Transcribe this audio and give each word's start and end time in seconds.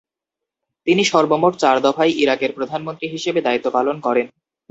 তিনি 0.87 1.01
সর্বমোট 1.03 1.53
চার 1.57 1.75
দফায় 1.81 2.11
ইরাকের 2.23 2.51
প্রধানমন্ত্রী 2.57 3.07
হিসেবে 3.07 3.39
দায়িত্ব 3.41 3.67
পালন 3.71 3.95
করেন। 3.99 4.27